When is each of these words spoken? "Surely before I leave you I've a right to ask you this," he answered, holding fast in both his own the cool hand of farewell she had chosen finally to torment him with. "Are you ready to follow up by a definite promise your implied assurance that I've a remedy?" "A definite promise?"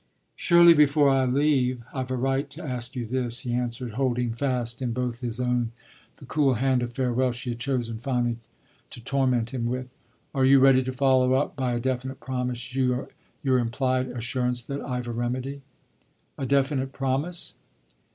"Surely 0.35 0.73
before 0.73 1.09
I 1.11 1.25
leave 1.25 1.63
you 1.63 1.83
I've 1.93 2.09
a 2.09 2.15
right 2.15 2.49
to 2.49 2.63
ask 2.63 2.95
you 2.95 3.05
this," 3.05 3.41
he 3.41 3.53
answered, 3.53 3.91
holding 3.91 4.33
fast 4.33 4.81
in 4.81 4.93
both 4.93 5.19
his 5.19 5.39
own 5.39 5.71
the 6.17 6.25
cool 6.25 6.55
hand 6.55 6.81
of 6.81 6.93
farewell 6.93 7.31
she 7.31 7.51
had 7.51 7.59
chosen 7.59 7.99
finally 7.99 8.39
to 8.89 8.99
torment 8.99 9.51
him 9.51 9.67
with. 9.67 9.93
"Are 10.33 10.43
you 10.43 10.59
ready 10.59 10.81
to 10.85 10.91
follow 10.91 11.33
up 11.33 11.55
by 11.55 11.73
a 11.73 11.79
definite 11.79 12.19
promise 12.19 12.73
your 12.75 13.09
implied 13.43 14.07
assurance 14.07 14.63
that 14.63 14.81
I've 14.81 15.07
a 15.07 15.11
remedy?" 15.11 15.61
"A 16.35 16.47
definite 16.47 16.93
promise?" 16.93 17.53